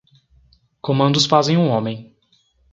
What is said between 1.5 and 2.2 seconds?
um homem.